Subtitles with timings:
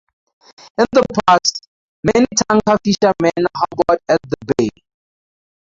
[0.79, 1.67] In the past,
[2.03, 4.69] many Tanka fishermen harboured at the bay.